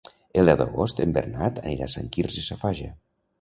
El 0.43 0.47
deu 0.51 0.55
d'agost 0.61 1.01
en 1.05 1.13
Bernat 1.17 1.61
anirà 1.65 1.91
a 1.91 1.95
Sant 1.97 2.09
Quirze 2.17 2.47
Safaja. 2.49 2.91